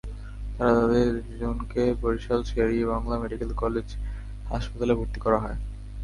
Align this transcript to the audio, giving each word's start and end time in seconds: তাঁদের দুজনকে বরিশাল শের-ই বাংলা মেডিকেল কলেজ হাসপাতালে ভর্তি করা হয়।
তাঁদের 0.57 1.07
দুজনকে 1.21 1.81
বরিশাল 2.01 2.39
শের-ই 2.43 2.83
বাংলা 2.85 3.15
মেডিকেল 3.19 3.51
কলেজ 3.55 3.87
হাসপাতালে 4.45 4.93
ভর্তি 4.99 5.19
করা 5.19 5.39
হয়। 5.43 5.57